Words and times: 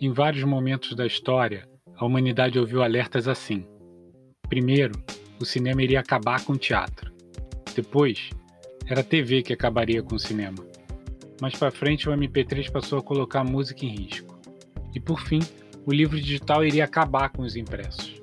Em 0.00 0.12
vários 0.12 0.42
momentos 0.42 0.94
da 0.96 1.06
história, 1.06 1.68
a 1.96 2.04
humanidade 2.04 2.58
ouviu 2.58 2.82
alertas 2.82 3.28
assim. 3.28 3.64
Primeiro, 4.48 4.92
o 5.40 5.44
cinema 5.44 5.82
iria 5.82 6.00
acabar 6.00 6.44
com 6.44 6.54
o 6.54 6.58
teatro. 6.58 7.12
Depois, 7.76 8.30
era 8.86 9.00
a 9.00 9.04
TV 9.04 9.42
que 9.42 9.52
acabaria 9.52 10.02
com 10.02 10.16
o 10.16 10.18
cinema. 10.18 10.58
Mais 11.40 11.54
para 11.54 11.70
frente, 11.70 12.08
o 12.08 12.12
MP3 12.12 12.70
passou 12.70 12.98
a 12.98 13.02
colocar 13.02 13.40
a 13.40 13.44
música 13.44 13.86
em 13.86 13.94
risco. 13.94 14.38
E 14.92 15.00
por 15.00 15.20
fim, 15.20 15.40
o 15.86 15.92
livro 15.92 16.20
digital 16.20 16.64
iria 16.64 16.84
acabar 16.84 17.30
com 17.30 17.42
os 17.42 17.54
impressos. 17.54 18.20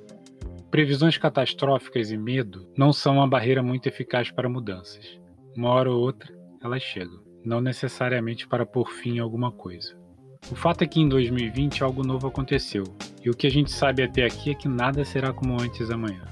Previsões 0.70 1.16
catastróficas 1.16 2.10
e 2.10 2.18
medo 2.18 2.68
não 2.76 2.92
são 2.92 3.16
uma 3.16 3.28
barreira 3.28 3.62
muito 3.62 3.86
eficaz 3.86 4.30
para 4.30 4.48
mudanças. 4.48 5.18
Uma 5.56 5.70
hora 5.70 5.90
ou 5.90 6.00
outra, 6.00 6.32
elas 6.62 6.82
chegam, 6.82 7.20
não 7.44 7.60
necessariamente 7.60 8.46
para 8.46 8.66
pôr 8.66 8.90
fim 8.90 9.18
a 9.18 9.22
alguma 9.22 9.50
coisa. 9.50 10.01
O 10.50 10.54
fato 10.54 10.82
é 10.82 10.86
que 10.86 11.00
em 11.00 11.08
2020 11.08 11.82
algo 11.82 12.02
novo 12.02 12.26
aconteceu, 12.26 12.84
e 13.24 13.30
o 13.30 13.34
que 13.34 13.46
a 13.46 13.50
gente 13.50 13.70
sabe 13.70 14.02
até 14.02 14.24
aqui 14.24 14.50
é 14.50 14.54
que 14.54 14.68
nada 14.68 15.04
será 15.04 15.32
como 15.32 15.60
antes 15.60 15.90
amanhã. 15.90 16.22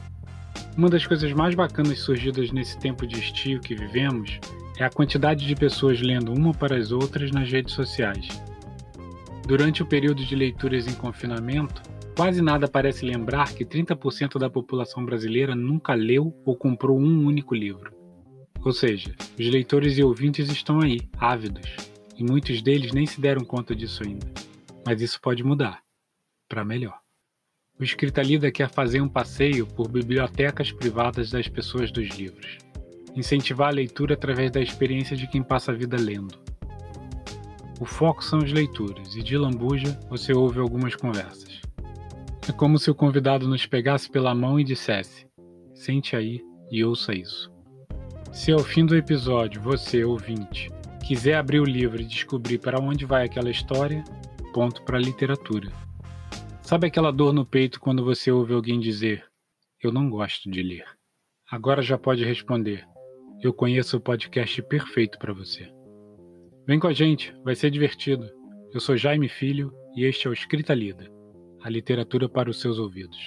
Uma 0.77 0.89
das 0.89 1.07
coisas 1.07 1.33
mais 1.33 1.55
bacanas 1.55 2.01
surgidas 2.01 2.51
nesse 2.53 2.79
tempo 2.79 3.07
de 3.07 3.19
estio 3.19 3.61
que 3.61 3.75
vivemos 3.75 4.39
é 4.79 4.85
a 4.85 4.91
quantidade 4.91 5.47
de 5.47 5.55
pessoas 5.55 6.01
lendo 6.01 6.33
uma 6.33 6.53
para 6.53 6.77
as 6.77 6.91
outras 6.91 7.31
nas 7.31 7.51
redes 7.51 7.75
sociais. 7.75 8.29
Durante 9.47 9.83
o 9.83 9.87
período 9.87 10.25
de 10.25 10.35
leituras 10.35 10.87
em 10.87 10.95
confinamento, 10.95 11.83
quase 12.17 12.41
nada 12.41 12.69
parece 12.69 13.05
lembrar 13.05 13.53
que 13.53 13.65
30% 13.65 14.39
da 14.39 14.49
população 14.49 15.05
brasileira 15.05 15.55
nunca 15.55 15.95
leu 15.95 16.35
ou 16.45 16.57
comprou 16.57 16.99
um 16.99 17.25
único 17.27 17.55
livro. 17.55 17.93
Ou 18.65 18.73
seja, 18.73 19.15
os 19.39 19.47
leitores 19.49 19.97
e 19.99 20.03
ouvintes 20.03 20.51
estão 20.51 20.81
aí, 20.81 21.01
ávidos, 21.19 21.90
e 22.21 22.25
muitos 22.25 22.61
deles 22.61 22.93
nem 22.93 23.07
se 23.07 23.19
deram 23.19 23.43
conta 23.43 23.75
disso 23.75 24.03
ainda. 24.05 24.27
Mas 24.87 25.01
isso 25.01 25.19
pode 25.19 25.43
mudar 25.43 25.83
para 26.47 26.65
melhor. 26.65 26.99
O 27.79 27.83
Escrita 27.83 28.21
Lida 28.23 28.53
quer 28.53 28.69
fazer 28.69 29.01
um 29.01 29.09
passeio 29.09 29.67
por 29.67 29.89
bibliotecas 29.89 30.71
privadas 30.71 31.31
das 31.31 31.49
pessoas 31.49 31.91
dos 31.91 32.09
livros. 32.11 32.59
Incentivar 33.17 33.69
a 33.69 33.73
leitura 33.73 34.13
através 34.13 34.51
da 34.51 34.61
experiência 34.61 35.17
de 35.17 35.27
quem 35.27 35.43
passa 35.43 35.73
a 35.73 35.75
vida 35.75 35.97
lendo. 35.97 36.39
O 37.81 37.87
foco 37.87 38.23
são 38.23 38.41
os 38.41 38.53
leitores, 38.53 39.15
e 39.15 39.23
de 39.23 39.39
lambuja 39.39 39.99
você 40.11 40.35
ouve 40.35 40.61
algumas 40.61 40.95
conversas. 40.95 41.63
É 42.47 42.53
como 42.53 42.79
se 42.79 42.91
o 42.91 42.95
convidado 42.95 43.49
nos 43.49 43.65
pegasse 43.65 44.11
pela 44.11 44.35
mão 44.35 44.61
e 44.61 44.65
dissesse: 44.65 45.27
Sente 45.75 46.15
aí 46.15 46.43
e 46.71 46.85
ouça 46.85 47.15
isso. 47.15 47.51
Se 48.31 48.53
ao 48.53 48.61
fim 48.61 48.85
do 48.85 48.95
episódio 48.95 49.63
você, 49.63 50.05
ouvinte, 50.05 50.71
quiser 51.11 51.35
abrir 51.35 51.59
o 51.59 51.65
livro 51.65 52.01
e 52.01 52.05
descobrir 52.05 52.59
para 52.59 52.81
onde 52.81 53.05
vai 53.05 53.25
aquela 53.25 53.51
história, 53.51 54.05
ponto 54.55 54.81
para 54.85 54.97
a 54.97 55.01
literatura. 55.01 55.69
Sabe 56.63 56.87
aquela 56.87 57.11
dor 57.11 57.33
no 57.33 57.45
peito 57.45 57.81
quando 57.81 58.05
você 58.05 58.31
ouve 58.31 58.55
alguém 58.55 58.79
dizer: 58.79 59.25
Eu 59.83 59.91
não 59.91 60.09
gosto 60.09 60.49
de 60.49 60.63
ler? 60.63 60.85
Agora 61.51 61.83
já 61.83 61.99
pode 61.99 62.25
responder: 62.25 62.87
Eu 63.43 63.53
conheço 63.53 63.97
o 63.97 64.01
podcast 64.01 64.63
perfeito 64.63 65.19
para 65.19 65.33
você. 65.33 65.69
Vem 66.65 66.79
com 66.79 66.87
a 66.87 66.93
gente, 66.93 67.35
vai 67.43 67.57
ser 67.57 67.73
divertido. 67.73 68.31
Eu 68.73 68.79
sou 68.79 68.97
Jaime 68.97 69.29
Filho 69.29 69.73
e 69.97 70.05
este 70.05 70.29
é 70.29 70.31
o 70.31 70.33
Escrita 70.33 70.73
Lida 70.75 71.11
a 71.61 71.69
literatura 71.69 72.29
para 72.29 72.49
os 72.49 72.61
seus 72.61 72.79
ouvidos. 72.79 73.19